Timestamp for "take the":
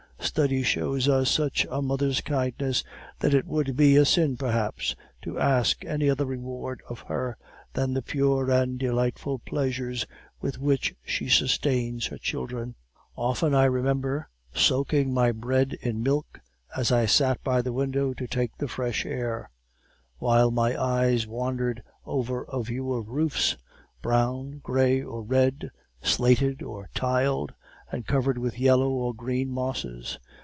18.27-18.69